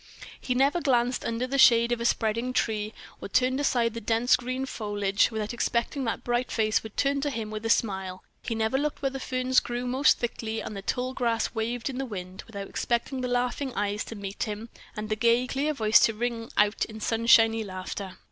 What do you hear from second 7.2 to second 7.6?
to him